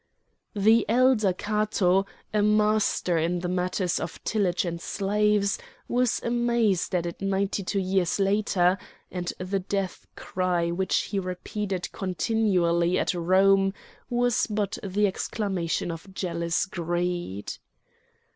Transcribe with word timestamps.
The 0.55 0.83
elder 0.89 1.31
Cato, 1.31 2.07
a 2.33 2.41
master 2.41 3.19
in 3.19 3.41
the 3.41 3.47
matters 3.47 3.99
of 3.99 4.19
tillage 4.23 4.65
and 4.65 4.81
slaves, 4.81 5.59
was 5.87 6.19
amazed 6.23 6.95
at 6.95 7.05
it 7.05 7.21
ninety 7.21 7.61
two 7.63 7.79
years 7.79 8.19
later, 8.19 8.79
and 9.11 9.31
the 9.37 9.59
death 9.59 10.07
cry 10.15 10.71
which 10.71 10.95
he 11.03 11.19
repeated 11.19 11.91
continually 11.91 12.97
at 12.97 13.13
Rome 13.13 13.75
was 14.09 14.47
but 14.47 14.79
the 14.83 15.05
exclamation 15.05 15.91
of 15.91 16.11
jealous 16.11 16.65
greed. 16.65 17.53